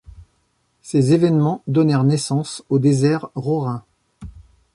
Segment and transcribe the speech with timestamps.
[0.81, 3.85] Ces événements donnèrent naissance au désert Raurin.